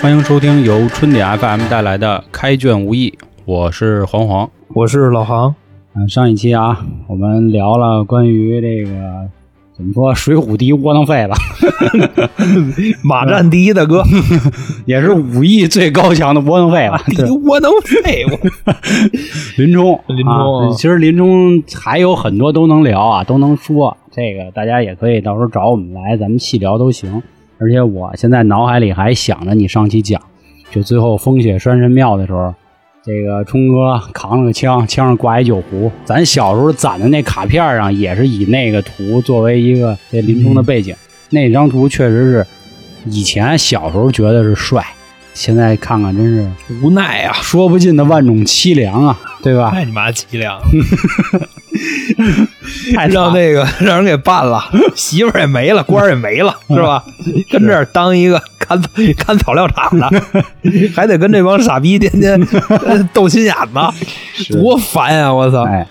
[0.00, 3.10] 欢迎收听由春点 FM 带来的《开卷无益》，
[3.44, 4.48] 我是黄黄。
[4.68, 5.54] 我是老杭。
[5.96, 9.28] 嗯，上一期啊，我们聊了关于这个
[9.76, 11.36] 怎么说，水浒第一窝囊废吧，
[13.02, 14.04] 马战第一大哥，
[14.86, 16.96] 也是武艺最高强的窝囊废了。
[17.06, 18.38] 第一窝囊废，我
[19.56, 23.96] 林冲，林冲啊其实林冲还有很多都能聊啊，都能说。
[24.12, 27.20] 这个大家也可以到时候找我们来，咱们细聊都行。
[27.58, 30.20] 而且我现在脑海里还想着你上期讲，
[30.70, 32.54] 就最后风雪山神庙的时候，
[33.04, 35.90] 这个冲哥扛了个枪，枪上挂一酒壶。
[36.04, 40.94] 咱小时候攒的那卡片上也是以那个图作为一个这林冲的背景。
[41.30, 42.46] 那张图确实是
[43.06, 44.84] 以前小时候觉得是帅，
[45.34, 46.48] 现在看看真是
[46.82, 49.70] 无奈啊，说不尽的万种凄凉啊，对吧？
[49.70, 50.68] 太你妈凄凉，太
[53.10, 54.60] 让那个让人给办了，
[54.94, 57.04] 媳妇儿也没了，官儿也没了，是吧？
[57.50, 58.80] 跟这儿当一个看
[59.16, 60.08] 看草料场的，
[60.94, 62.40] 还得跟这帮傻逼天天
[62.86, 65.32] 呃 斗心眼子，多烦呀！
[65.32, 65.64] 我操！
[65.64, 65.86] 哎，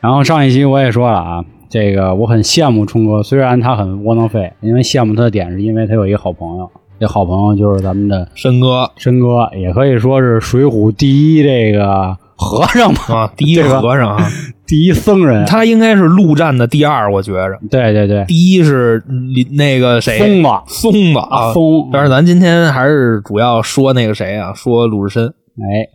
[0.00, 14.28] 然后上一期我也说了啊，这个我很羡慕冲哥，虽然他很窝囊废，因为羡慕他的点是因为他有一个好朋友，这好朋友就是咱们的申哥申哥，也可以说是水浒第一这个和尚嘛，啊，第一个和尚啊，
[14.66, 15.44] 第一僧人。
[15.46, 17.58] 他应该是陆战的第二，我觉着。
[17.70, 20.48] 对对对，第一是林那个谁，松子。
[20.66, 21.88] 松子啊，松。
[21.92, 25.26] 但是咱今天还是主要说那个谁啊，说鲁智深。
[25.26, 25.88] 哎，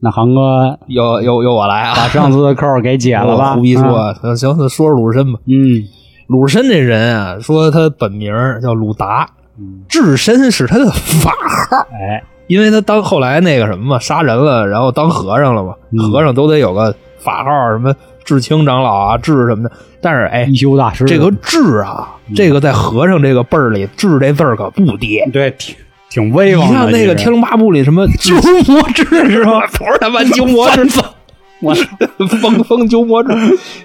[0.00, 3.54] 那航哥由由由我来啊，把上次的扣儿给解了吧？
[3.54, 5.38] 胡逼说啊，行行，那说说鲁智深吧。
[5.46, 5.84] 嗯，
[6.28, 9.82] 鲁智深这人啊，说他本名叫鲁达，嗯。
[9.88, 19.72] 智深是他的法号，哎，因为他当后来那个什么嘛，杀人了，然后当和尚了嘛，嗯和尚都得有个法号，什么智清长老啊，智什么的。
[20.00, 25.20] 但是哎一，休大师这个智啊，嗯这个在和尚这个辈儿里，智这字儿可不低。
[25.32, 25.74] 对挺
[26.10, 26.72] 挺威你风你。
[26.72, 28.34] 像那个《天龙八部》里什么鸠
[28.66, 29.60] 摩智是吧？
[29.78, 31.00] 不是他妈鸠摩智，
[31.62, 31.72] 我
[32.40, 33.30] 风风 鸠摩智，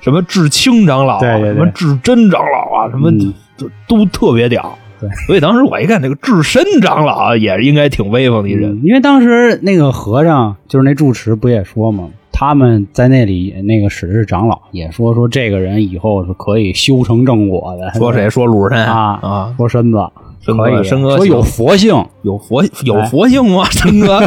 [0.02, 4.76] 什么智清长老啊，对对对什么智真长老啊，什么嗯都都特别屌。
[5.00, 8.72] 对，所以当时我一看，那个智深长老啊也应该挺威风的一人。
[8.72, 17.92] 嗯因为当时那个和尚就是那住持不也说嘛，他们在那里那个使是长老也说说这个人以后是可以修成正果的。
[18.00, 18.30] 说谁？
[18.30, 19.54] 说鲁智深啊啊？
[19.58, 19.98] 说身子
[20.40, 21.94] 申哥可以，申哥说有佛性。
[22.24, 23.66] 有佛有哎佛性吗？
[23.72, 24.20] 申哥，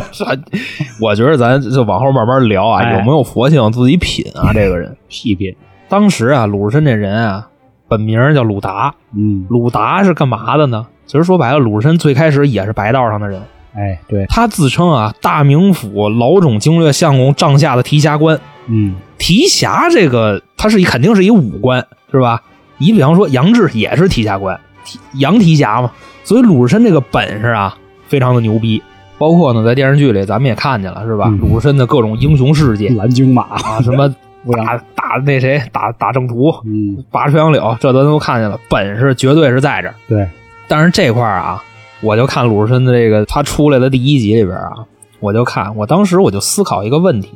[1.01, 4.53] 我觉得咱就往后慢慢聊啊，哎有没有佛性自己品啊。
[4.53, 5.55] 这个人细品，
[5.89, 7.49] 当时啊，鲁智深这人啊，
[7.91, 10.87] 本名叫鲁达，嗯，鲁达是干嘛的呢？
[11.07, 13.43] 其实说白了，鲁智深最开始也是白道上的人，
[13.75, 18.41] 哎，对，他自称啊大名府老种经略相公帐下的提辖官。
[18.69, 22.41] 嗯，提辖这个，他是一肯定是一武官，是吧？
[22.79, 25.91] 你比方说杨志也是提辖官，提杨提辖嘛。
[26.23, 27.77] 所以鲁智深这个本事啊，
[28.07, 28.81] 非常的牛逼。
[29.19, 31.25] 包括呢，在电视剧里咱们也看见了，是吧？
[31.27, 34.15] 嗯鲁智深的各种英雄事迹蓝鲸马，啊，什么
[34.57, 39.95] 打打那谁打打正途，嗯，拔垂杨柳，这咱都看见了，本事绝对是在这儿。
[40.09, 40.29] 对，
[40.69, 41.63] 但是这块儿啊，
[42.01, 44.73] 我就看鲁智深的这个他出来的第一集里边啊，
[45.21, 47.31] 我就看，我当时我就思考一个问题，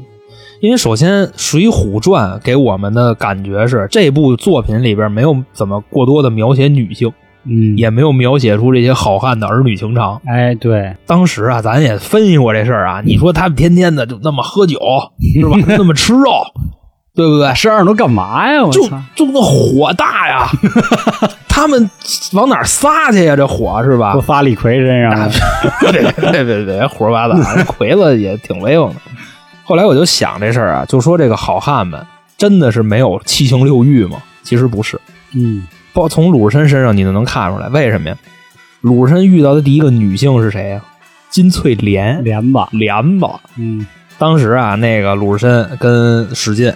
[0.61, 7.13] 因为首先《水浒传》给我们的感觉是这部作品里边没有怎么过多的描写女性，
[7.45, 10.19] 嗯，也没有描写出这些好汉的儿女情长。
[10.25, 14.79] 哎，对，当时啊，咱也分析过这事儿啊，你说他们天天的就那么喝酒
[15.39, 16.31] 是吧， 那么吃肉，
[17.15, 17.55] 对不对？
[17.55, 18.63] 十二都干嘛呀？
[18.65, 19.01] 我就操！
[19.15, 20.49] 就那火大呀，
[21.49, 21.89] 他们
[22.33, 23.37] 往哪儿撒去呀？
[23.37, 24.21] 这火是吧都？
[24.21, 25.31] 撒李逵身上了，
[25.93, 27.37] 别别别别胡说八道，
[27.67, 28.97] 魁子也挺威风的。
[29.65, 32.05] 后来我就想这事儿啊，就说这个好汉们
[32.37, 34.21] 真的是没有七情六欲吗？
[34.43, 35.01] 其实不是，
[35.35, 38.17] 嗯，包从鲁智深身上你就能看出来，为什么呀？
[38.81, 40.81] 鲁智深遇到的第一个女性是谁呀？
[41.31, 43.41] 金翠莲，莲吧，莲吧。
[43.57, 43.87] 嗯，
[44.19, 46.71] 当时啊，那个鲁智深跟史进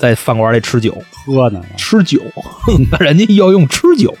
[0.00, 0.96] 在饭馆里吃酒，
[1.26, 2.22] 喝呢，吃酒，
[2.98, 4.16] 人家要用吃酒，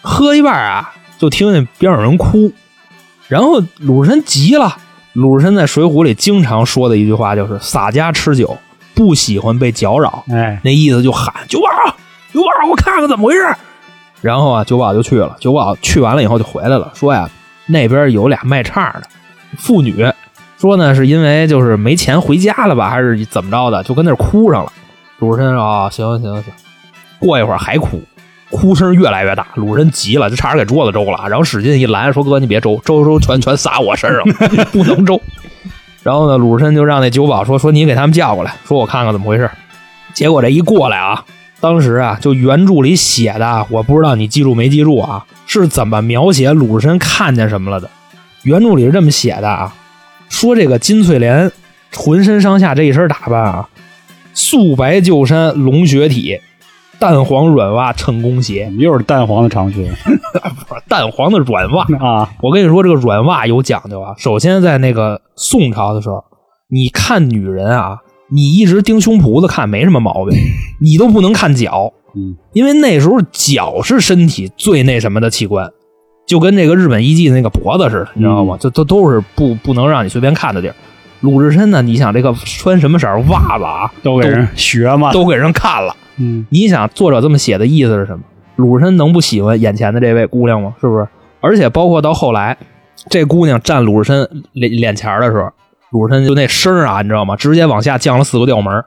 [0.00, 2.52] 喝一半啊，就听见边上有人哭，
[3.26, 4.76] 然后鲁智深急了。
[5.12, 8.56] 鲁智深在《水浒》里经常说的一句话就是“洒家吃酒，
[8.94, 11.68] 不喜欢被搅扰”，哎，那意思就喊酒保，
[12.32, 13.44] 酒保，我看看怎么回事。
[14.20, 17.28] 然后啊，酒保就去了，酒保去完了以后就回来了，说呀，
[17.66, 19.02] 那边有俩卖唱的
[19.58, 20.06] 妇女，
[20.58, 24.72] 说呢是因为就是没钱回家了吧，还是怎么着的，就跟那儿哭上了。
[25.24, 26.52] 鲁智深说啊，行行行，
[27.18, 28.02] 过一会儿还哭，
[28.50, 31.26] 哭声越来越大，鲁智深急了，就差点给桌子周了。
[31.28, 34.22] 然后使劲一拦，说哥你别周，周周全全撒我身上，
[34.70, 35.18] 不能周。
[36.04, 39.50] 然后呢，鲁智深就让那酒保说说你给他们叫过来，说我看看怎么回事。
[40.12, 41.24] 结果这一过来啊，
[41.60, 47.88] 当时啊，就原著里写的，我不知道你记住没记住啊，是怎么描写鲁智深看见什么了的。
[48.42, 49.72] 原著里是这么写的啊，
[50.28, 51.50] 说这个金翠莲
[51.96, 53.66] 浑身上下这一身打扮啊，
[54.34, 56.38] 素白旧衫，龙血体，
[56.98, 59.90] 淡黄软袜，衬弓鞋，又是淡黄的长裙
[60.68, 61.84] 不是淡黄的软袜。
[62.00, 64.14] 啊，我跟你说，这个软袜有讲究啊。
[64.18, 66.24] 首先，在那个宋朝的时候，
[66.68, 67.98] 你看女人啊，
[68.30, 70.36] 你一直盯胸脯子看没什么毛病，
[70.82, 75.70] 你都不能看脚，嗯，因为那时候脚是身体最那什么的器官，
[76.26, 78.56] 就跟这个日本艺妓的那个脖子似的，你知道吗？
[78.58, 80.74] 这都都是不不能让你随便看的地儿。
[81.24, 85.96] 鲁智深呢，你想这个穿什么色儿袜子啊，都给人学嘛，都给人看了。
[86.18, 88.22] 嗯你想作者这么写的意思是什么？
[88.56, 90.74] 鲁智深能不喜欢眼前的这位姑娘吗？
[90.80, 91.08] 是不是？
[91.40, 92.58] 而且包括到后来，
[93.08, 95.50] 这姑娘站鲁智深脸脸前的时候，
[95.90, 97.36] 鲁智深就那声啊，你知道吗？
[97.36, 98.84] 直接往下降了四个调门儿。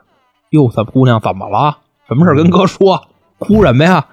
[0.52, 1.78] 哟，他姑娘怎么了？
[2.08, 3.08] 什么事儿跟哥说？
[3.40, 4.06] 哭什么呀？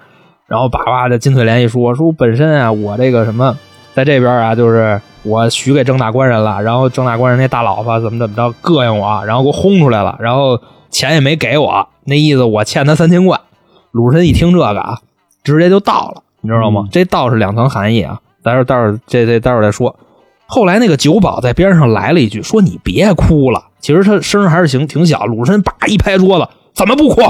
[0.47, 3.57] 然后叭叭的金翠莲一说，说本身啊，我这个什么，
[3.95, 10.59] 在这边啊，就是我许给郑大官人了，然后郑大官人那大老婆怎么怎么着膈应我，然后给我轰出来了，然后
[10.89, 13.39] 钱也没给我，那意思我欠他三千贯。
[13.91, 14.99] 鲁智深一听这个啊，
[15.45, 16.81] 直接就到了，你知道吗？
[16.83, 19.95] 嗯这道是两层含义啊，待会儿待会儿这这待会儿再说。
[20.45, 23.63] 后来那个酒保在边上来了一句，说你别哭了。
[23.79, 25.25] 其实他声还是行挺小。
[25.25, 27.21] 鲁智深叭一拍桌子，怎么不哭？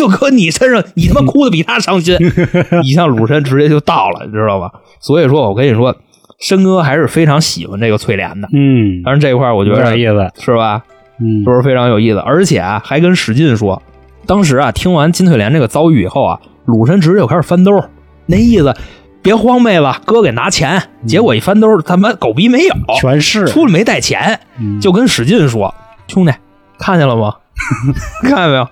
[0.00, 2.16] 就搁你身上，你他妈哭的比他伤心。
[2.82, 4.72] 一向鲁申直接就到了，你知道吧？
[4.98, 5.94] 所以说我跟你说，
[6.40, 8.48] 申哥还是非常喜欢这个翠莲的。
[8.54, 10.82] 嗯，但是这块我觉有得点意思，是吧？
[11.20, 13.82] 嗯，都是非常有意思，而且啊，还跟史进说，
[14.26, 17.84] 当时啊，听完金翠莲这个遭遇以后啊，鲁申直接就开始翻兜，
[18.24, 18.74] 那意思，
[19.20, 20.82] 别慌，妹子，哥给拿钱。
[21.06, 25.74] 结果一翻兜，他妈狗逼没有，全是，出来没带钱，嗯就跟史进说，
[26.08, 26.32] 兄弟，
[26.78, 27.34] 看见了吗？
[28.24, 28.66] 看见没有？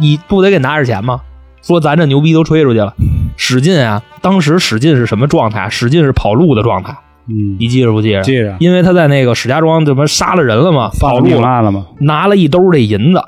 [0.00, 1.20] 你不得给拿点钱吗？
[1.62, 2.94] 说咱这牛逼都吹出去了。
[3.36, 5.68] 史进啊，当时史进是什么状态？
[5.70, 6.96] 史进是跑路的状态，
[7.28, 8.22] 嗯，你记着不记着？
[8.22, 10.90] 记着因为他在那个石家庄这不杀了人了吗？
[11.00, 11.84] 跑路了？
[12.00, 13.22] 拿了一兜这银子。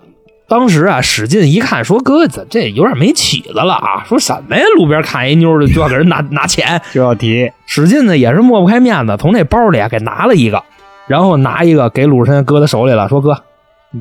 [0.48, 4.02] 当时啊，史进一看，说：“哥，这这有点没起子了啊！
[4.04, 4.62] 说什么呀？
[4.76, 6.80] 路边看一妞的就要给人拿 拿钱。
[6.92, 10.60] 就要提，”史进呢也是抹不开面子，从那包里啊给拿了一个，
[11.06, 13.40] 然后拿一个给鲁智深搁他手里了，说：“哥，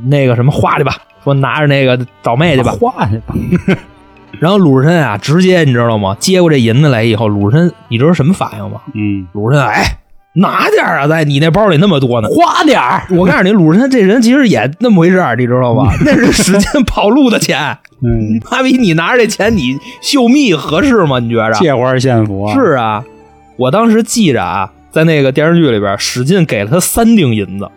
[0.09, 2.71] 那个什么花去吧。”说拿着那个找妹去吧。
[2.71, 3.35] 花去吧，
[4.39, 6.15] 然后鲁智深啊，直接你知道吗？
[6.19, 8.79] 接过这银子来以后，鲁智深你知道什么反应吗？
[8.95, 9.97] 嗯，鲁智深哎，
[10.35, 13.03] 拿点儿啊，在你那包里那么多呢，花点儿。
[13.09, 15.91] 我告诉你，鲁智深这人其实也那么回事儿，你知道吧？
[16.05, 17.77] 那是使劲跑路的钱。
[18.01, 21.19] 嗯，妈逼，你拿着这钱，你秀蜜合适吗？
[21.19, 21.59] 你觉着？
[21.59, 23.03] 借花献佛，是啊，
[23.57, 27.69] 我当时记着啊，在那个电视剧里边，使劲给了他三锭银子，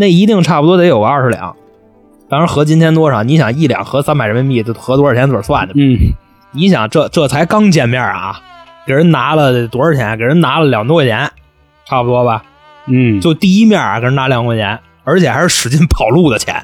[0.00, 1.56] 那一定差不多得有个二十两。
[2.28, 3.24] 当然合今天多少？
[3.24, 5.26] 你想一两合三百人民币，这合多少钱？
[5.26, 5.80] 自个儿算去吧。
[5.80, 5.98] 嗯，
[6.52, 8.40] 你想这这才刚见面啊，
[8.86, 10.16] 给人拿了多少钱？
[10.16, 11.30] 给人拿了两多块钱，
[11.84, 12.44] 差不多吧？
[12.86, 16.54] 嗯，就第一面啊，给人拿两块钱，而且还是使劲跑路的钱。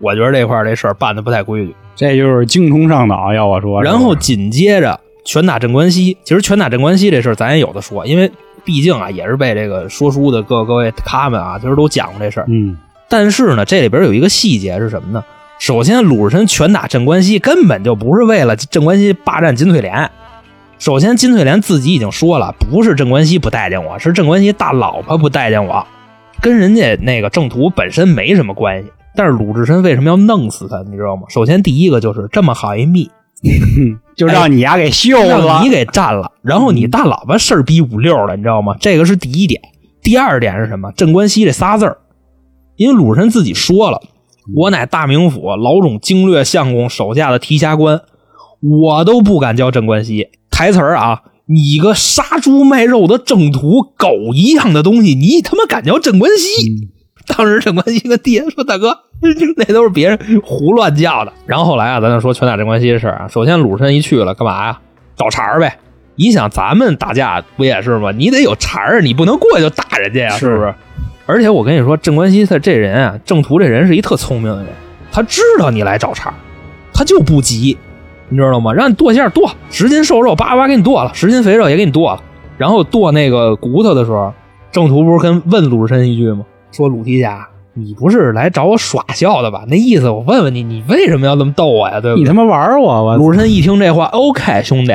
[0.00, 1.74] 我觉得这块儿这事儿办的不太规矩。
[1.96, 8.30] 这就是精虫上脑，要我说，然后紧接着拳打镇关西，其实拳打镇关西这事儿咱也有的说，因为
[8.64, 12.46] 毕竟啊也是被这个说书的各各位他们啊，其实都讲过这事儿。
[12.48, 12.76] 嗯，
[13.08, 15.24] 但是呢，这里边有一个细节是什么呢？
[15.58, 20.10] 首先，鲁智深拳打镇关西根本就不是为了镇关西霸占金翠莲。
[20.78, 25.86] 首先，金翠莲自己已经说了，不是镇关西不待见我，是镇关西大老婆不待见我，
[26.42, 28.90] 跟人家那个郑屠本身没什么关系。
[29.16, 30.82] 但是鲁智深为什么要弄死他？
[30.82, 31.22] 你知道吗？
[31.28, 33.08] 首先，第一个就是这么好一蜜，
[34.16, 38.76] 就让你丫给秀了让你，给占了，然后你大喇叭事儿逼五六的，你知道吗？
[38.80, 39.60] 这个是第一点。
[40.02, 40.92] 第二点是什么？
[40.92, 41.98] 镇关西这仨字儿，
[42.76, 44.02] 因为鲁智深自己说了，
[44.54, 48.02] 我乃大名府老种经略相公手下的提辖官，
[48.60, 50.28] 我都不敢叫镇关西。
[50.50, 56.90] 台词儿啊，你个杀猪卖肉的正途狗一样的东西，你他妈敢叫镇关西？
[57.36, 58.96] 当时镇关西跟爹说：“大哥，
[59.56, 63.28] 那都是别人胡乱叫的。”然后后来啊，咱就说拳打镇关西的事儿啊。
[63.28, 64.78] 首先，鲁智深一去了，干嘛呀？
[65.16, 65.78] 找茬儿呗。
[66.16, 68.12] 你想，咱们打架不也是吗？
[68.12, 70.74] 你得有茬儿，你不能过去就打人家呀，是是不是？
[71.26, 74.66] 而且我跟你说，镇关西他这人啊，郑屠这人是一特聪明的人，
[75.10, 76.34] 他知道你来找茬儿，
[76.92, 77.78] 他就不急，
[78.28, 78.72] 你知道吗？
[78.74, 82.22] 让你剁馅儿剁，十斤瘦肉叭叭给你剁了，十斤肥肉也给你剁了。
[82.58, 84.32] 然后剁那个骨头的时候，
[84.70, 86.44] 郑屠不是跟问鲁智深一句吗？
[86.74, 89.64] 说鲁提辖，你不是来找我耍笑的吧？
[89.68, 92.00] 那意思我问问你，你为什么要这么逗我呀？
[92.00, 92.22] 对不对？
[92.22, 94.92] 你他妈玩我，我鲁智深一听这话，OK，兄弟，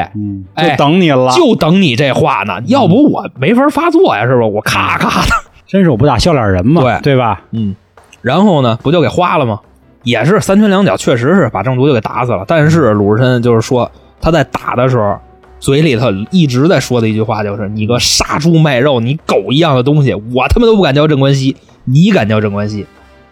[0.57, 4.45] 就等你了，就等你这话呢，要不我没法发作呀，是吧？
[4.45, 5.31] 我咔咔的，
[5.65, 7.41] 伸手不打笑脸人嘛，对对吧？
[7.51, 7.75] 嗯，
[8.21, 9.61] 然后呢，不就给花了吗？
[10.03, 12.45] 也是三拳两脚，确实是把郑屠就给打死了。
[12.47, 15.17] 但是鲁智深就是说他在打的时候
[15.59, 22.85] 嘴里头一直在说的一句话就是：“你个杀猪卖肉，你狗一样的东西，我他妈都不敢叫镇关西，你敢叫镇关西？”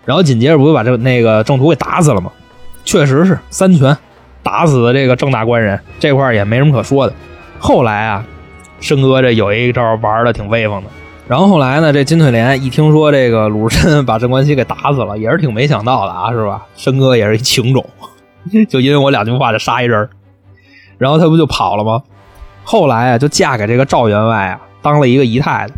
[0.05, 2.31] 然后紧接着不就把这那个郑屠给打死了吗？
[2.85, 3.97] 确实是三拳
[4.43, 7.13] 打死的这个郑大官人，这块也没什么可说的。
[7.59, 8.25] 后来啊，
[8.79, 10.89] 申哥这有一招玩的挺威风的。
[11.27, 16.65] 然后后来呢，这金翠莲一听说这个鲁智深把镇关西给打死了，也是挺没想到的啊，是吧？
[16.77, 17.85] 申哥也是一情种，
[18.69, 20.07] 就因为我两句话就杀一人，
[20.97, 22.01] 然后他不就跑了吗？
[22.63, 25.73] 后来啊，就嫁给这个赵员外啊，当了一个姨太太。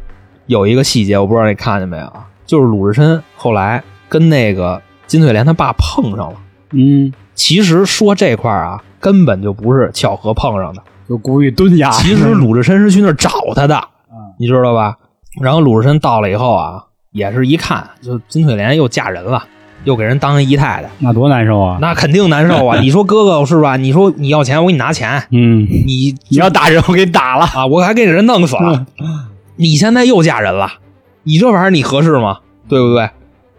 [0.47, 2.25] 有一个细节，我不知道你看见没有啊？
[2.45, 6.37] 就是鲁智深后来跟那个金翠莲他爸碰上了。
[6.71, 11.91] 嗯，其实说这块儿啊，根本就不是巧合碰上的，就故意蹲下。
[11.91, 13.79] 其实鲁智深是去那儿找他的，
[14.39, 14.97] 你知道吧？
[15.39, 19.45] 然后鲁智深到了以后啊，也是一看，就金翠莲又嫁人了，
[19.83, 21.77] 又给人当姨太太，那多难受啊！
[21.81, 22.79] 那肯定难受啊！
[22.81, 23.77] 你说哥哥是吧？
[23.77, 28.85] 你说你要钱，我给你拿钱，嗯，你你要打人，我给你打了啊，我还给人弄死了。
[29.55, 30.73] 你现在又嫁人了，
[31.23, 32.39] 你这玩意儿你合适吗？
[32.67, 33.09] 对不对？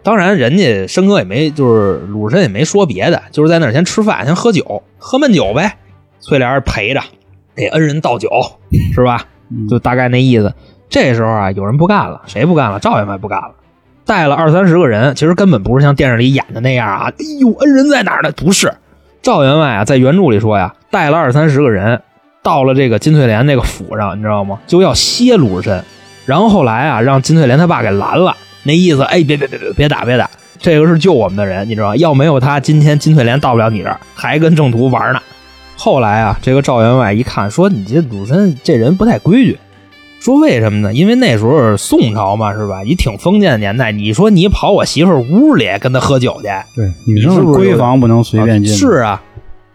[0.03, 5.77] 当然，人家申哥也没，就是鲁智深也没说别的，就是在那儿先吃饭，先喝酒，喝闷酒呗。
[6.19, 7.01] 翠莲陪着，
[7.55, 8.29] 给恩人倒酒，
[8.93, 9.25] 是吧？
[9.69, 10.53] 就大概那意思。
[10.89, 12.79] 这时候啊，有人不干了，谁不干了？
[12.79, 13.51] 赵员外不干了，
[14.11, 17.09] 带了二三十个人，其实根本不是像电视里演的那样啊。
[17.17, 18.29] 哎呦，恩人在哪儿呢？
[18.33, 18.69] 不是，
[19.21, 22.01] 赵员外啊，在原著里说呀，带了二三十个人，
[22.43, 24.59] 到了这个金翠莲那个府上，你知道吗？
[24.67, 25.81] 就要歇鲁智深。
[26.25, 31.95] 然后后来啊，让金翠莲他爸给拦了，那意思，哎，别别别别别打别打，这个是救我们的人，你知道吗？
[31.95, 35.21] 要没有他，今天金翠莲到不了你这儿，还跟郑屠玩呢。
[35.77, 39.57] 后来啊，这个赵员外一看，说你这鲁智深这人不太规矩。
[40.21, 40.93] 说为什么呢？
[40.93, 42.83] 因为那时候宋朝嘛，是吧？
[42.85, 48.71] 你挺封建的年代，你说你跑我媳妇屋里跟她喝酒去，对，女生闺房不能随便进。
[48.71, 49.19] 是啊，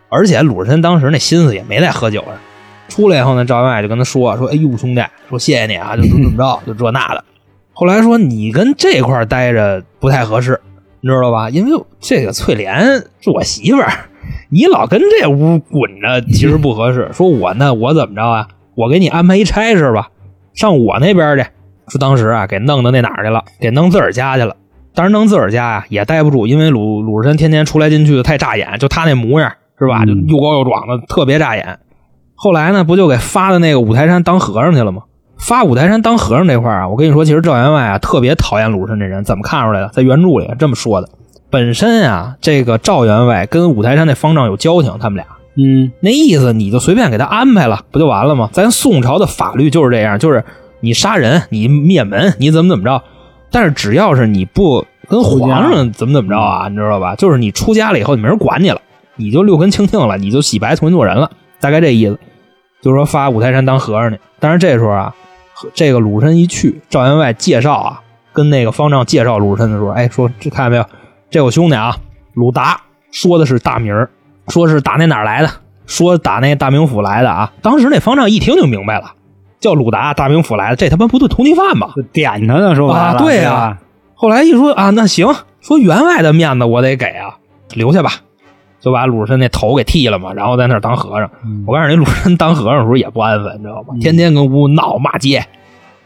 [0.08, 2.34] 而且鲁智深当时那心思也没在喝酒上。
[2.88, 7.24] 出来以后呢，赵员外就跟他说：“说哎呦兄弟，说谢谢你啊，就怎么怎么着，就这那的。”
[7.74, 10.60] 后来说你跟这块待着不太合适，
[11.00, 11.50] 你知道吧？
[11.50, 13.90] 因为这个翠莲是我媳妇儿，
[14.50, 17.10] 你老跟这屋滚着，其实不合适。
[17.12, 18.46] 说我呢，我怎么着啊？
[18.76, 20.10] 我给你安排一差事吧。
[20.56, 21.44] 上我那边去，
[21.88, 23.44] 说当时啊，给弄到那哪儿去了？
[23.60, 24.56] 给弄自个儿家去了。
[24.94, 30.06] 当时弄自个儿家呀，也待不住，因为鲁鲁智深天天出来进去的太扎眼，就他那模样是吧？
[30.06, 31.78] 就又高又壮的，特别扎眼。
[32.34, 35.02] 后来呢，不就给发到那个五台山当和尚去了吗？
[35.38, 39.88] 发五台山当和尚这块啊，我跟你说，其实赵员外啊特别讨厌鲁智深这人，怎么看出来的？
[39.88, 41.08] 在原著里这么说的。
[41.50, 45.26] 本身啊，这个赵员外跟五台山那方丈有交情，他们俩。
[45.56, 48.50] 嗯，那意思你就随便给他安排了，不就完了吗？
[48.52, 50.44] 咱宋朝的法律就是这样，就是
[50.80, 53.02] 你杀人，你灭门，你怎么怎么着，
[53.50, 57.14] 但是只要是你不跟皇上怎么怎么着啊，你知道吧？
[57.14, 58.80] 就是你出家了以后，你没人管你了，
[59.16, 62.18] 你就六根清净了，你就洗白重新做人了，大概这意思。
[62.82, 65.14] 就是说发五台山当和尚去，但是这时候啊，
[65.72, 68.02] 这个鲁智深一去，赵员外介绍啊，
[68.34, 70.84] 跟那个方丈介绍鲁智深的时候，哎，说这看见没有，
[71.30, 71.96] 这我兄弟啊，
[72.34, 74.10] 鲁达，说的是大名儿。
[74.48, 75.48] 说是打那哪儿来的？
[75.86, 77.52] 说打那大名府来的啊！
[77.62, 79.12] 当时那方丈一听就明白了，
[79.60, 81.90] 叫鲁达，大名府来的，这他妈不对通缉犯吗？
[82.12, 83.78] 点他呢，说啊，对呀。
[84.14, 85.28] 后来一说啊，那行，
[85.60, 87.36] 说员外的面子我得给啊，
[87.74, 88.10] 留下吧，
[88.80, 91.30] 就把鲁智深那头给剃了嘛，然后在那儿当和尚。
[91.66, 93.94] 我告诉你，鲁智深当和尚的时候也不安分，你知道吗？
[94.00, 95.46] 天天跟屋闹骂街，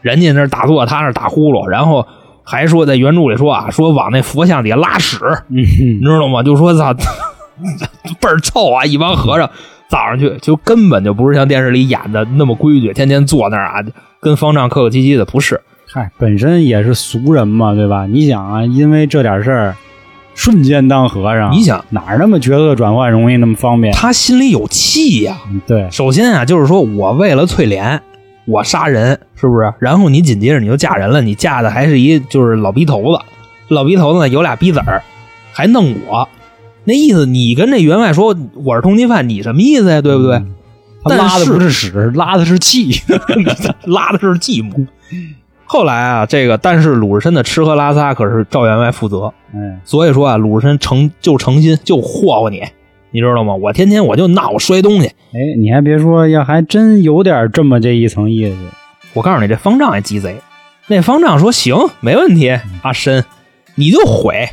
[0.01, 2.05] 人家那打坐，他那打呼噜，然后
[2.43, 5.17] 还说在原著里说啊，说往那佛像底下拉屎，
[5.47, 6.43] 你知道吗？
[6.43, 6.93] 就说操。
[8.19, 8.85] 倍儿臭啊！
[8.85, 9.49] 一帮和尚
[9.89, 13.85] 早上去就根本就不是像电视里演的那么规矩，天天坐那儿啊，
[14.19, 15.25] 跟方丈客客气气的。
[15.25, 18.05] 不是，嗨，本身也是俗人嘛，对吧？
[18.05, 19.75] 你想啊，因为这点事儿，
[20.33, 23.93] 瞬间当和尚，你想哪儿那么角色转换容易那么方便？
[23.93, 25.37] 他心里有气呀。
[25.67, 28.01] 对，首先啊，就是说我为了翠莲，
[28.45, 29.73] 我杀人，是不是？
[29.79, 33.21] 然后你紧接着你就嫁人了，你嫁的还是一就是老逼头子，
[33.67, 35.03] 老逼头子呢有俩逼子儿，
[35.51, 36.29] 还弄我。
[36.83, 40.01] 那意思，你跟这员外说我是通缉犯，你什么意思呀？
[40.01, 40.41] 对不对？
[41.03, 43.01] 他拉的不是屎，拉的是气，
[43.85, 44.85] 拉的是寂寞。
[45.65, 52.61] 后来啊，这个但是鲁智深的吃喝拉撒可是赵员外负责，哎，所以说啊，鲁智深诚就诚心就霍霍你，
[53.11, 53.55] 你知道吗？
[53.55, 55.07] 我天天我就闹摔东西。
[55.07, 58.55] 哎，你还别说，要还真有点这么这一层意思。
[59.13, 60.35] 我告诉你，这方丈也鸡贼。
[60.87, 63.23] 那方丈说行，没问题，阿深，
[63.75, 64.49] 你就毁，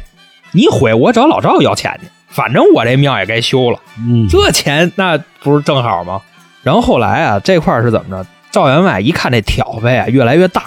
[0.52, 2.08] 你毁，我找老赵要钱去。
[2.28, 6.20] 反正我这庙也该修了，嗯，这钱那不是正好吗？
[6.62, 8.28] 然后后来啊，这块是怎么着？
[8.50, 10.62] 赵员外一看这挑费啊越来越大，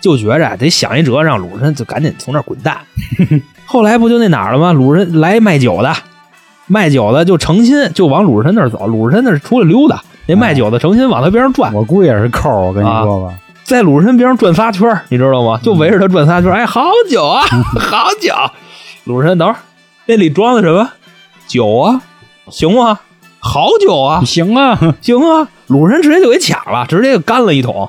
[0.00, 2.78] 就觉着得想一辙，让鲁智深就赶紧从那滚蛋。
[3.66, 4.72] 后来不就那哪儿了吗？
[4.72, 5.94] 鲁智深来卖酒的，
[6.66, 8.86] 卖酒的就诚心就往鲁智深那儿走。
[8.86, 13.34] 鲁智深那出来溜达，那卖酒的成心往他边上转，我估计也是扣，我跟你说吧，
[13.64, 15.58] 在鲁智深边上转仨圈，你知道吗？
[15.62, 16.56] 就围着他转仨圈儿。
[16.56, 17.44] 哎，好酒啊，
[17.78, 18.32] 好酒！
[19.04, 19.58] 鲁智深，等会儿
[20.06, 20.90] 那里装的什么
[21.46, 22.02] 酒啊？
[22.50, 23.00] 行吗？
[23.40, 25.48] 好酒啊，行啊，行啊！
[25.66, 27.88] 鲁智深直接就给抢了，直接就干了一桶。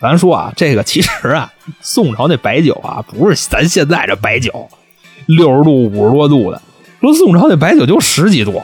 [0.00, 4.68] 咱说啊，这个其实啊，宋朝那白酒啊，不是咱现在这白酒，
[5.26, 6.60] 六十度、五十多度的。
[7.00, 8.62] 说宋朝那白酒就十几度，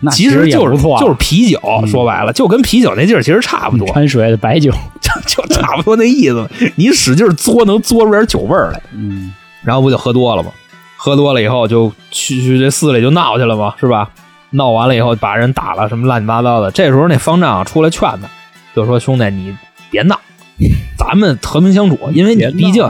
[0.00, 1.60] 那其实就是错啊，就是啤酒。
[1.86, 4.70] 说白了，就跟啤酒那劲儿其实差不多，掺水的白酒，
[5.26, 6.48] 就差不多那意思。
[6.76, 8.80] 你使劲嘬，能嘬出点酒味儿来。
[8.94, 9.32] 嗯，
[9.62, 10.50] 然后不就喝多了吗？
[10.98, 14.10] 喝多了以后就去去这寺里就闹去了嘛，是吧？
[14.50, 16.70] 闹完了以后把人打了，什么乱七八糟的。
[16.70, 18.28] 这时候那方丈出来劝他，
[18.74, 19.56] 就说：“兄弟，你
[19.90, 20.18] 别闹，
[20.98, 22.84] 咱们和平相处，因为你毕竟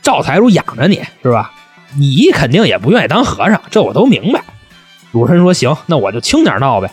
[0.00, 1.50] 赵财主养着你是吧？
[1.98, 4.42] 你肯定也不愿意当和尚，这我都明白。”
[5.12, 6.90] 鲁智深说：“行，那我就轻点闹呗。”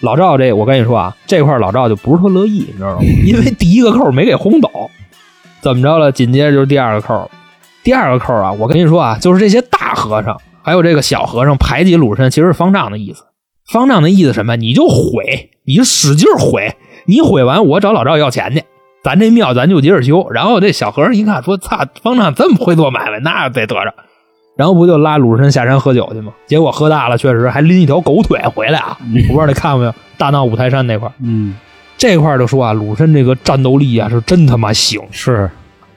[0.00, 2.98] 老赵这我跟你说啊，这块老赵就不是特乐意，你知道吗？
[3.24, 4.70] 因为第一个扣没给轰倒，
[5.62, 6.12] 怎么着了？
[6.12, 7.30] 紧接着就是第二个扣，
[7.82, 13.24] 第二个扣啊，我跟你说啊，就是这些大和尚还有这个小和尚排挤鲁智深，其实是方丈的意思。
[13.66, 14.54] 方丈的意思什么？
[14.54, 16.76] 你就毁，你就使劲毁，
[17.06, 18.62] 你毁完我找老赵要钱去，
[19.02, 20.28] 咱这庙咱就接着修。
[20.30, 23.94] 然后这小和尚一看说：“操，方丈这么会做买卖，那得得着。”
[24.56, 26.32] 然后不就拉鲁智深下山喝酒去吗？
[26.46, 28.96] 结果喝大了，确实还拎一条狗腿回来啊！
[29.00, 31.54] 我不知道你看过没有，大闹五台山那块儿嗯，
[31.98, 35.50] 这块儿就说啊，鲁智深这个战斗力啊是真他妈行，是，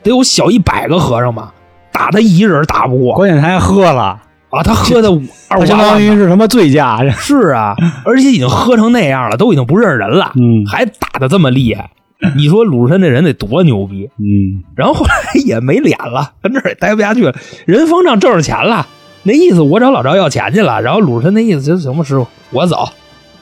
[0.04, 1.54] 得有小一百个和尚吧，
[1.92, 4.20] 打他一人打不过关键他还喝了，
[4.50, 4.64] 啊！
[4.64, 5.10] 他喝的
[5.48, 11.90] 二他相当于是什么醉驾，是啊，而且已经喝成那样了，都已经不认识人了，嗯还打的这么厉害，
[12.36, 14.10] 你说鲁智深这人得多牛逼？
[14.18, 15.14] 嗯，然后后来
[15.46, 17.34] 也没脸了，跟这儿也待不下去了。
[17.66, 18.88] 人方丈挣着钱了，
[19.24, 20.82] 那意思我找老赵要钱去了。
[20.82, 22.90] 然后鲁智深那意思就是行吧，师傅，我走，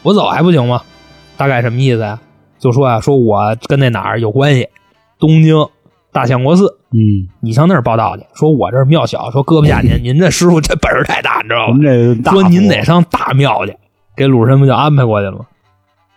[0.03, 0.81] 我走还不行吗？
[1.37, 2.19] 大概什么意思呀？
[2.59, 4.67] 就说啊，说我跟那哪儿有关系，
[5.19, 5.55] 东京
[6.17, 8.23] 大相国寺，嗯，你上那儿报道去。
[8.33, 12.31] 说我这儿庙小，说搁不下您， 您这师傅这本事太大，你知道吗？
[12.31, 13.75] 说您得上大庙去，
[14.15, 15.45] 给鲁智深不就安排过去了吗？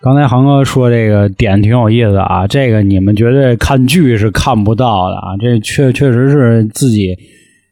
[0.01, 7.15] 刚才航哥说这个点挺有意思啊，这个你们绝对看剧是看不到的啊，这确确实是自己，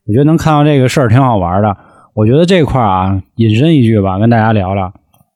[0.07, 1.74] 我觉得能看到这个事儿挺好玩的。
[2.14, 4.92] 我觉得这块儿啊，引申一句吧，跟大家聊聊。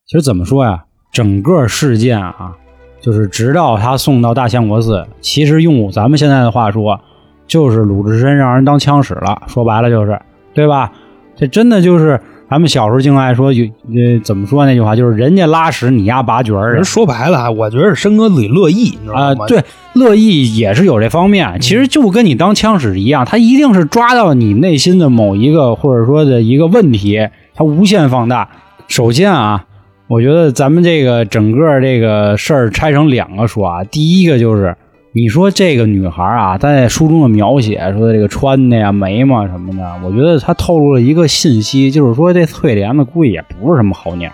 [0.07, 2.53] 其实怎么说呀，整个事件啊，
[3.03, 7.01] 就是直到他送到大相国寺，其实用咱们现在的话说，
[7.47, 10.19] 就是鲁智深让人当枪使了，说白了就是，
[10.55, 10.93] 对吧？
[11.37, 19.47] 这真的就是咱们小时候经爱说有呃怎么说那句话，就是人家拉屎你丫拔角儿人说白了啊，我觉得是申哥自己乐意，你知道啊、吗？
[19.49, 21.59] 对，乐意也是有这方面。
[21.61, 28.49] 其实就跟你当枪使一样，他一定是抓到你内心的某一个或者说的一个问题，他无限放大。
[28.87, 29.65] 首先啊，
[30.13, 34.77] 我觉得咱们这个整个这个事儿拆成两个说啊，第一个就是
[35.13, 44.31] 你说这个女孩啊，她在书中的描写说的这个穿的呀、眉毛什么的，我觉得她透露了一个信息，就是说这翠莲子估计也不是什么好鸟，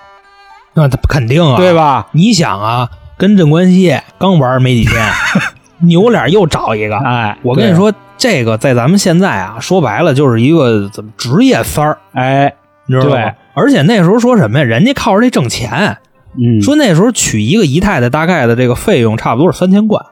[0.75, 1.73] 那她肯定啊，对？
[1.73, 2.09] 吧？
[2.11, 5.01] 你想啊，跟镇关西刚玩没几天，
[5.87, 6.99] 扭脸又找一个。
[7.07, 12.53] 哎，我跟你说，这个在咱们现在啊，说白了就是一个怎么职业三儿，哎，
[12.87, 13.35] 你知道吗对？
[13.59, 14.65] 而且那时候说什么呀？
[14.65, 15.99] 人家靠着这挣钱，
[16.37, 20.05] 嗯，说那时候娶一个姨太太大概的这个费用差不多是三千贯，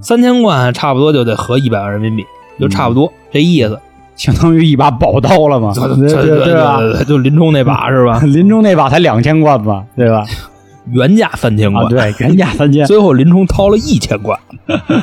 [0.00, 2.24] 三千贯差不多就得合一百万人民币，
[2.58, 3.78] 就差不多这意思。
[4.16, 6.78] 相当于一把宝刀了嘛， 对对对对吧？
[7.06, 8.20] 就林冲那把是吧？
[8.24, 10.24] 林冲那把才两千贯吧，对吧？
[10.92, 14.38] 原价三千啊，贯，对，原价三千， 最后林冲掏了一千贯。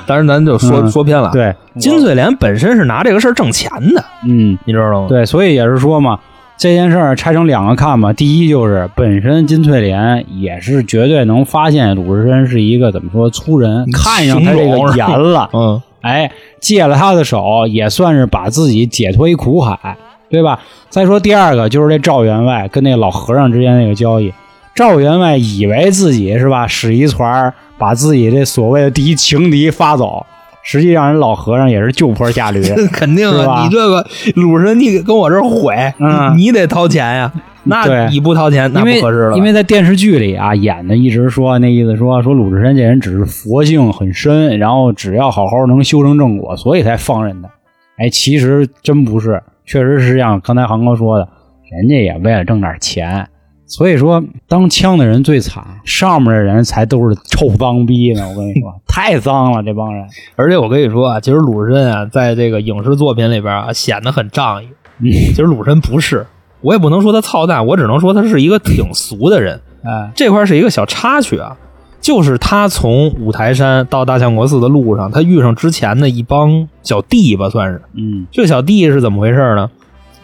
[0.07, 5.07] 当然，咱就说嗯说偏了。，对，金翠莲本身是拿这个事儿挣钱的，嗯，你知道吗？
[5.09, 6.17] 对，所以也是说嘛，
[6.61, 8.13] 这件事儿拆成两个看吧。
[8.13, 19.97] 第一就是本身金翠莲也是绝对能发现鲁智深是一个怎么说粗人，看上他这个颜了，嗯，哎，借了他的手，也算是把自己解脱于苦海，
[20.29, 20.59] 对吧？
[20.91, 24.31] 再说第二个就是这赵员外跟那老和尚之间那个交易，
[24.75, 30.23] 赵员外以为自己是吧，使一船儿把自己这所谓的第一情敌发走，
[30.63, 32.61] 实际上人老和尚也是就坡下驴。
[32.91, 37.31] 肯定是吧啊，你这个鲁智深，你跟我这儿毁，嗯你得掏钱呀。
[37.63, 39.37] 那你不掏钱，那不合适了。
[39.37, 47.49] 因为在电视剧里啊演的一直说那意思说说鲁智深这人只是佛性很深，然后只要好好能修成正果，所以才放任的。
[47.97, 51.29] 哎，其实真不是，确实是像刚才航哥说的，
[51.71, 53.27] 人家也为了挣点钱。
[53.71, 58.27] 所以说，当枪的人最惨，上面的人才都是臭脏逼呢。
[58.27, 60.05] 我跟你说， 太脏了，这帮人。
[60.35, 64.67] 而且我跟你说啊，其实鲁智深啊，在这个影视作品里边啊，显得很仗义。
[64.99, 66.27] 嗯其实鲁智深不是，
[66.59, 69.61] 我也不能说他操蛋，我只能说他是一个挺俗的人。
[69.85, 71.55] 哎，这块是一个小插曲啊，
[72.01, 77.81] 就是他从五台山到大相国寺的路上，他遇上之前的一帮小弟吧，算是。
[77.93, 79.71] 嗯这个小弟是怎么回事呢？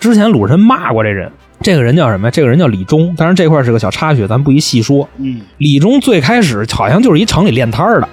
[0.01, 1.31] 之前鲁智深骂过这人，
[1.61, 2.31] 这个人叫什么呀？
[2.31, 3.13] 这个人叫李忠。
[3.15, 5.07] 当然这块是个小插曲，咱不宜细说。
[5.17, 8.07] 嗯李忠最开始好像就是一城里练摊儿的，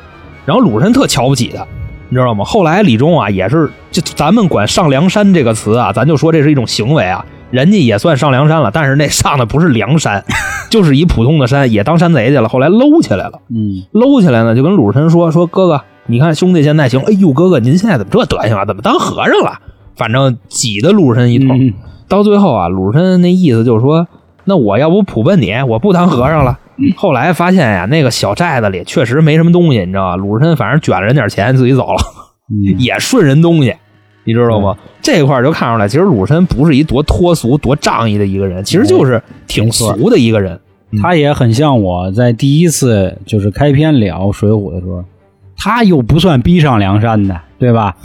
[0.47, 1.65] 然后鲁智深特瞧不起他，
[2.09, 2.45] 你知道吗？
[2.45, 7.25] 后来李忠啊也是，就咱们管上梁山这个词啊，咱就说这是一种行为啊。
[7.51, 10.25] 人家也算上梁山了，但是那上的不是梁山，
[10.71, 12.49] 就是一普通的山，也当山贼去了。
[12.49, 18.65] 后来搂起来了，嗯搂起来呢，就跟鲁智深说说哥哥，你看兄弟现在行，哎呦哥哥您现在怎么这德行啊？
[18.65, 19.61] 怎么当和尚了？
[19.97, 21.55] 反正挤得鲁智深一头。
[21.55, 21.73] 嗯
[22.15, 24.07] 到最后啊，鲁智深那意思就是说，
[24.45, 26.59] 那我要不普奔你，我不当和尚了。
[26.97, 30.17] 后来发现呀，那个小寨子里确实没什么东西，你知道吧？
[30.17, 31.99] 鲁智深反正卷了人点钱，自己走了，
[32.51, 33.75] 嗯 也顺人东西，
[34.25, 34.77] 你知道吗？
[35.03, 40.61] 这块儿就看出来，其实鲁智深不是一多脱俗、多仗义的一个人，其实就是挺俗的一个人。
[41.03, 45.05] 他也很像我在第一次就是开篇聊《水浒》的时候，
[45.57, 47.97] 他又不算逼上梁山的，对吧？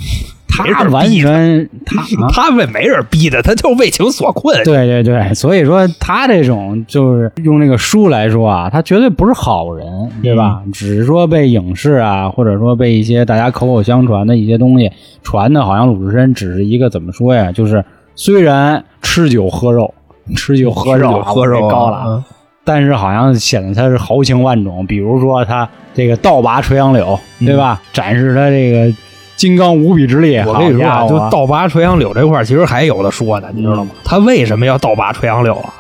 [0.49, 4.61] 他完全他 啊他为没人逼的，他就是为情所困。
[4.63, 9.87] 对对对，所以说他这种就是用那个书来说啊，他绝对不是好人，
[10.21, 10.61] 对吧？
[10.73, 14.91] 只是说被影视啊，或者说被一些大家口口相传的一些东西
[15.23, 17.51] 传的，好像鲁智深只是一个怎么说呀？
[17.51, 17.83] 就是
[18.15, 19.93] 虽然吃酒喝肉，
[20.35, 22.23] 吃酒喝肉啊，喝肉高了
[22.65, 24.85] 但是好像显得他是豪情万种。
[24.85, 27.81] 比如说他这个倒拔垂杨柳，对吧？
[27.93, 28.93] 展示他这个
[29.39, 30.37] 金刚无比之力。
[30.45, 33.91] 我跟你说啊，就倒拔垂杨柳这块儿，其实还有的说呢，你知道吗？
[34.03, 35.73] 他为什么要倒拔垂杨柳啊？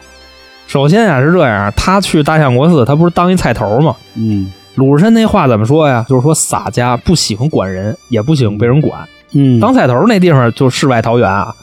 [0.65, 3.95] 首先啊是这样，他去大相国寺，他不是当一菜头吗？
[4.15, 6.05] 嗯鲁智深那话怎么说呀？
[6.07, 9.01] 就是说洒家不喜欢管人，也不喜欢被人管。
[9.33, 11.53] 嗯，当菜头那地方就世外桃源啊。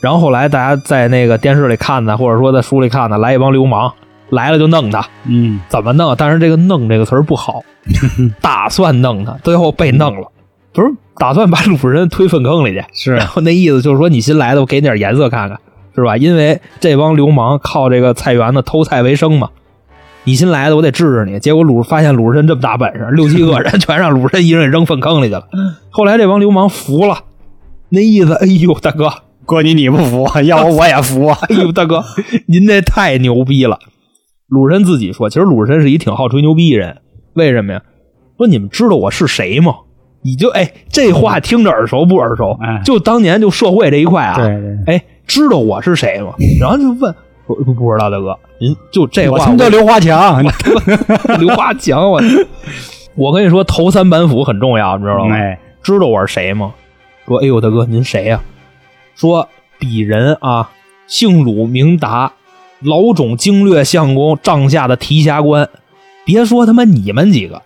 [0.00, 3.90] 然后后来大家在那个电视里看的，或者说在书里看的，来一帮流氓
[4.28, 6.14] 来了就弄他，嗯怎么弄？
[6.18, 7.62] 但是这个“弄”这个词儿不好，
[8.42, 10.28] 打算弄他，最后被弄了，
[10.74, 12.84] 不是打算把鲁智深推粪坑里去。
[12.92, 15.58] 是然后那意思就是说，你新来的，我给你点颜色看看，
[15.94, 16.16] 是吧？
[16.16, 19.50] 因为这帮流氓靠这个菜园子偷菜为生嘛。
[20.24, 21.38] 你新来的，我得治治你。
[21.38, 25.46] 结果鲁发现鲁智深这么大本事，六七个人 全让鲁智深一人给扔粪坑里去了。
[25.90, 27.20] 后来这帮流氓服了，
[27.88, 29.10] 那意思，哎呦大哥，
[29.46, 31.28] 哥你你不服， 要我我也服。
[31.28, 32.04] 哎呦大哥，
[32.46, 33.78] 您这太牛逼了。
[34.48, 36.98] 鲁智深自己说，其实鲁智深是一挺好吹牛逼的人，
[37.32, 37.82] 为什么呀？
[38.36, 39.74] 说你们知道我是谁吗？
[40.22, 42.58] 你就哎，这话听着耳熟不耳熟？
[42.60, 46.34] 哎就当年就社会这一块啊，对对，哎，知道我是谁吗？
[46.60, 47.14] 然后就问，
[47.46, 50.44] 我不不知道大哥，您就这话我他妈叫刘华强。
[51.38, 52.20] 刘华强，我
[53.14, 55.34] 我跟你说，头三板斧很重要，你知道吗？
[55.34, 56.74] 哎，知道我是谁吗？
[57.26, 58.40] 说，哎呦，大哥，您谁呀、
[59.14, 60.70] 说鄙人啊，
[61.06, 62.32] 姓鲁名达，
[62.80, 65.68] 老种经略相公帐下的提辖官。
[66.24, 67.62] 别说他妈你们几个，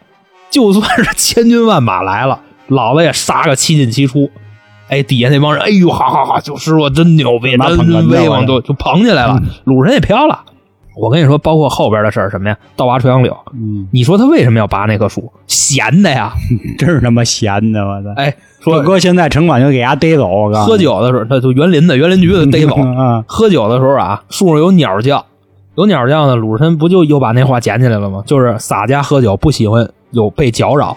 [0.53, 2.39] 就算是千军万马来了，
[2.69, 4.31] 老子也杀个七进七出。
[4.89, 9.41] 哎，底下那帮人，哎呦，好好好，就师傅真牛逼，妈捧哏真的威望，我都就捧起来了。
[9.65, 10.41] 鲁人也飘了。
[10.95, 12.59] 我跟你说，包括后边的事儿，什么呀？
[12.77, 13.35] 倒拔垂杨柳。
[13.55, 15.33] 嗯，你说他为什么要拔那棵树？
[15.47, 16.35] 闲的呀！
[16.77, 18.11] 真是他妈闲的，我操！
[18.17, 20.77] 哎，说说哥现在城管就给伢逮走，我告诉喝。
[20.77, 22.75] 酒的时候，他就园林的园林局的逮走。
[22.95, 25.25] 啊， 喝酒的时候啊，树上有鸟叫，
[25.75, 28.23] 有鸟叫呢，鲁智深不就又把那话捡起来了吗？
[28.27, 30.97] 就是洒家喝酒不喜欢有被搅扰，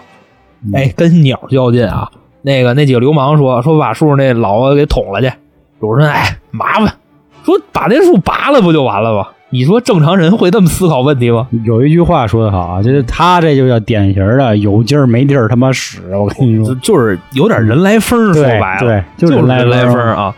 [0.74, 2.10] 哎，跟鸟较劲啊。
[2.42, 5.32] 那个那几个流氓说说把树那老子给捅了去，
[5.80, 6.94] 鲁智深哎麻烦，
[7.42, 9.28] 说把那树拔了不就完了吗？
[9.48, 11.48] 你说正常人会这么思考问题吗？
[11.64, 16.14] 有一句话说的好啊，就是他这就叫典型的有劲儿没地儿他妈使。
[16.16, 20.34] 我跟你说，就是有点人来疯儿，说白了，对，就是人来疯疯儿啊。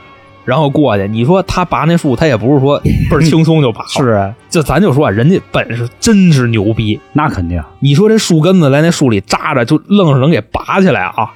[0.49, 6.99] 然后过去，你说他拔那树，他也不是说倍儿轻松就拔了，是啊就咱就说啊，人家本事真是牛逼。
[7.13, 7.63] 那肯定。
[7.81, 11.35] 你说这树根子在那树里扎着，就愣是能给拔起来啊，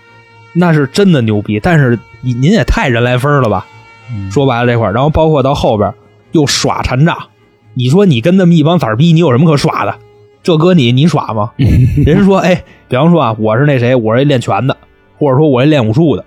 [0.55, 1.61] 那是真的牛逼。
[1.61, 3.67] 但是您您也太人来疯了吧？
[4.11, 5.93] 嗯说白了这块儿，然后包括到后边
[6.31, 7.15] 又耍残障，
[7.75, 9.95] 你说你跟那么一帮崽儿逼，你有什么可耍的？
[10.43, 11.53] 这搁你你耍吗？
[11.59, 14.75] 人家说，哎，比方说啊，我是那谁，我是一练拳的，
[15.19, 16.25] 或者说我是练武术的，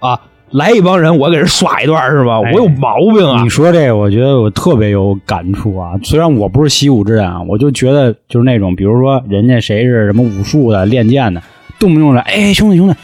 [0.00, 2.40] 啊，来一帮人，我给人耍一段是吧？
[2.44, 3.48] 哎我有毛病啊你！
[3.48, 5.92] 说这个，我觉得我特别有感触啊。
[6.02, 11.42] 虽然我不是习武之人啊，我就觉得就是那种，比如说人家谁是什么武术的、练剑的，
[11.78, 12.94] 动不动的，哎，兄弟兄弟，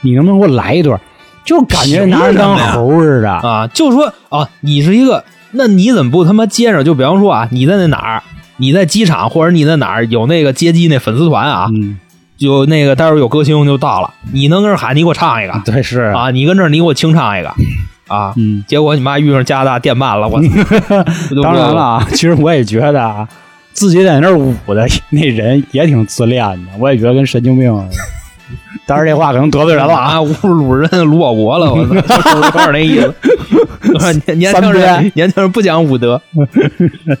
[0.00, 0.98] 你能不能给我来一段？
[1.44, 3.30] 就感觉拿人当猴似的。
[3.30, 6.84] 啊，就说啊，你是一个，那你怎么不他妈接着？
[6.84, 8.22] 就比方说啊，你在那哪儿，
[8.56, 11.98] 你在机场或者你在哪儿有那个接机那粉丝团啊，嗯，
[12.38, 17.52] 就那个待会儿有歌星就到了，你能跟这儿喊，你给我唱一个 对，是，啊，你跟这儿你给我清唱一个
[18.06, 20.40] 啊，嗯，结果你妈遇上加拿大电鳗了，我
[21.42, 23.28] 当然了，啊， 其实我也觉得啊，
[23.72, 28.04] 自己在那儿舞的那人也挺自恋的，我也觉得跟神经病似的。
[28.86, 30.12] 但是这话可能得罪人了啊！
[30.12, 33.14] 啊，侮辱鲁人鲁保国了，我操，就是有点那意思。
[34.24, 36.18] 年年轻人年轻人不讲武德，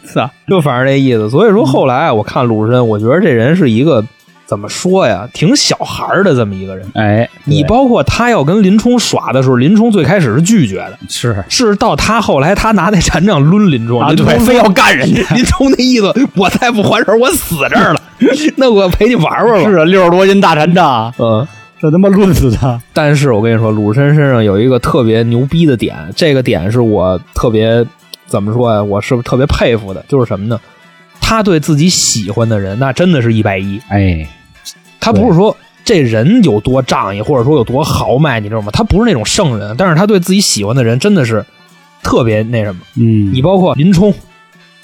[0.06, 1.28] 操，就反正那意思。
[1.28, 4.02] 所以说后来啊我看鲁智深，我觉得这人是一个
[4.48, 6.90] 怎么说呀，挺小孩儿的这么一个人。
[6.94, 15.20] 哎，你包括他要跟林冲耍的时候，林冲最开始是拒绝的，是是到他后来他拿那禅杖抡林冲，啊，林冲对，非要干人家。
[15.36, 18.00] 林冲那意思，我再不还手，我死这儿了，
[18.56, 19.70] 那我陪你玩玩吧。
[19.70, 21.46] 是啊，六十多斤大禅杖，嗯，
[21.78, 22.80] 这他妈抡死他！
[22.94, 27.84] 但是我跟你说，鲁智深身上有一个特别牛逼的点，这个点是我特别
[28.26, 28.82] 怎么说呀？
[28.82, 30.58] 我是特别佩服的，就是什么呢？
[31.20, 33.78] 他对自己喜欢的人，那真的是一百一。
[33.88, 34.26] 哎，
[35.00, 38.70] 他不是说这人有多仗义，或者说有多豪迈，你知道吗？
[38.72, 41.44] 他不是那种圣人，但是他对自己喜欢的人真的是
[42.02, 42.80] 特别那什么。
[42.96, 44.12] 嗯，你包括林冲，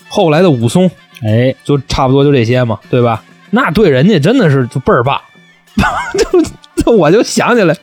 [0.09, 0.90] 后来的武松，
[1.22, 3.22] 哎，就差不多就这些嘛，对吧？
[3.50, 5.20] 那对人家真的是就倍儿棒，
[6.18, 6.42] 就
[6.83, 7.77] 就我就想起来，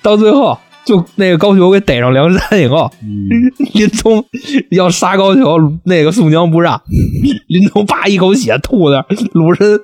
[0.00, 3.28] 到最后就那个高俅给逮上梁山以后，嗯，
[3.74, 4.24] 林冲
[4.70, 6.80] 要杀高俅，那个宋江不让，
[7.48, 9.80] 林冲叭一口血吐那儿，鲁智深，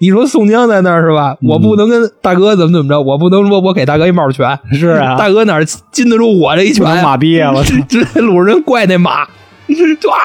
[0.00, 1.36] 你说宋江在那儿是吧？
[1.42, 5.58] 嗯我不能跟大哥怎么怎么着，我不能说我给大哥一帽拳，是啊，大哥哪
[5.92, 6.84] 禁得住我这一拳？
[7.02, 7.52] 马逼啊！
[7.54, 9.24] 我操，直接鲁智深怪那马，
[10.00, 10.16] 就啊，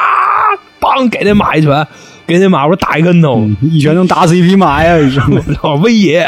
[0.79, 1.85] 梆给那马一拳，
[2.25, 4.95] 给那马不是打一跟头，嗯一拳能打死一匹马呀！
[4.97, 6.25] 然后威爷？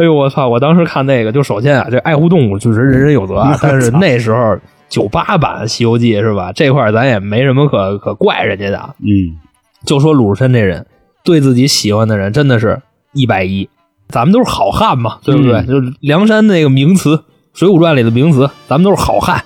[0.00, 0.48] 哎呦我操！
[0.48, 4.58] 我当时看那个，就首先啊，这爱护动物确实人人有责啊， 但是那时候
[4.88, 6.50] 九八版《西游记》是吧？
[6.52, 8.94] 这块咱也没什么可可怪人家的啊。
[9.00, 9.36] 嗯，
[9.84, 10.86] 就说鲁智深这人，
[11.22, 12.80] 对自己喜欢的人真的是
[13.12, 13.68] 一百一，
[14.08, 15.52] 咱们都是好汉嘛，对不对？
[15.58, 17.16] 嗯就是梁山那个名词，
[17.52, 19.44] 《水浒传》里的名词，咱们都是好汉。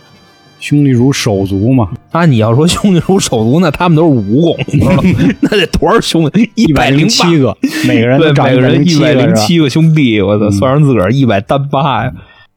[0.65, 5.35] 兄弟如手足嘛，那你要说兄弟如手足，那他们都是蜈蚣，你知道吗？
[5.43, 6.51] 那得多少兄弟？
[6.55, 7.55] 一一百零零七个，
[7.87, 12.13] 每个人对，都长每个人一百零七个兄弟，我操，嗯算上自个儿一百单八呀！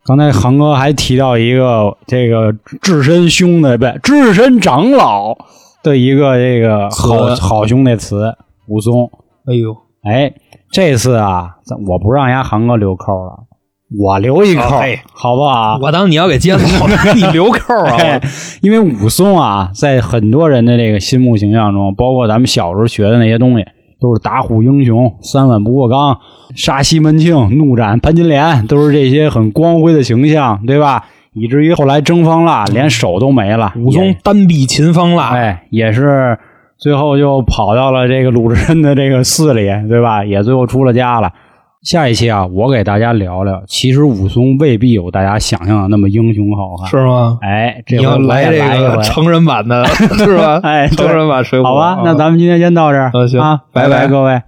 [0.05, 5.37] 刚才航哥还提到一个这个智深兄的，不对，智深长老
[5.83, 8.33] 的一个这个好好兄弟词
[8.67, 9.11] 武松。
[9.47, 10.33] 哎呦，哎，
[10.71, 13.46] 这次啊，我不让人家航哥留扣了，
[13.95, 15.79] 我留一扣，哎好不好？
[15.81, 17.95] 我当你要给接走了， 你留扣啊！
[17.97, 18.21] 哎，
[18.61, 23.65] 因为武松啊，在很多人的这个心目形象中，包括咱们小时候学的那些东西，
[24.01, 26.17] 都是打虎英雄、三碗不过冈、
[26.53, 31.05] 杀西门庆、怒斩潘金莲，都是这些很光辉的形象，对吧？
[31.33, 36.37] 以至于后来征方腊连手都没了，武松单臂擒方腊，哎也是
[36.77, 40.25] 最后就跑到了这个鲁智深的这个寺里，对吧？
[40.25, 41.31] 也最后出了家了。
[41.83, 47.37] 下一期啊，我给大家聊聊，其实武松未必有大家想象的那么英雄好汉，是吗？
[47.41, 50.59] 哎，这你要来这个成人版的，是吧？
[50.63, 53.11] 哎成人版水浒，好吧，啊那咱们今天先到这儿。
[53.39, 54.41] 啊，拜拜拜各位。